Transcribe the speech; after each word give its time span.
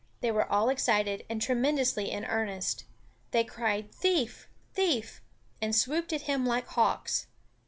They 0.21 0.31
were 0.31 0.51
all 0.51 0.69
excited 0.69 1.27
and 1.29 1.39
tremendously 1.39 2.09
in 2.09 2.25
earnest. 2.25 2.85
They 3.29 3.43
cried 3.43 3.93
thief! 3.93 4.47
thief! 4.73 5.21
and 5.61 5.75
swooped 5.75 6.11
at 6.11 6.21
him 6.21 6.43
like 6.43 6.65
hawks. 6.69 7.27